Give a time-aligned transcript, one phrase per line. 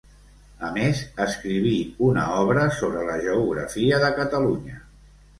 [0.67, 1.73] A més escriví
[2.07, 4.81] una obra sobre la geografia de Catalunya.